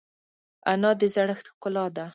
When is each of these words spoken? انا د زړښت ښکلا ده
انا 0.71 0.91
د 0.99 1.01
زړښت 1.13 1.45
ښکلا 1.53 1.85
ده 1.95 2.05